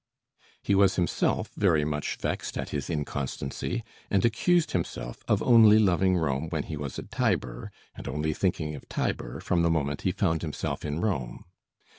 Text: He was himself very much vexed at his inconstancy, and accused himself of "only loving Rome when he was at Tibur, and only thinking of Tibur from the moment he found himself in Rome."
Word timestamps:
He 0.63 0.73
was 0.73 0.95
himself 0.95 1.51
very 1.55 1.85
much 1.85 2.15
vexed 2.17 2.57
at 2.57 2.69
his 2.69 2.89
inconstancy, 2.89 3.83
and 4.09 4.25
accused 4.25 4.71
himself 4.71 5.23
of 5.27 5.43
"only 5.43 5.77
loving 5.77 6.17
Rome 6.17 6.49
when 6.49 6.63
he 6.63 6.75
was 6.75 6.97
at 6.97 7.11
Tibur, 7.11 7.71
and 7.93 8.07
only 8.07 8.33
thinking 8.33 8.73
of 8.73 8.89
Tibur 8.89 9.39
from 9.39 9.61
the 9.61 9.69
moment 9.69 10.01
he 10.01 10.11
found 10.11 10.41
himself 10.41 10.83
in 10.83 11.01
Rome." 11.01 11.45